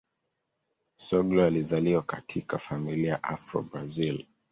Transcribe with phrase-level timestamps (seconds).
[0.97, 4.25] Soglo alizaliwa katika familia ya Afro-Brazil.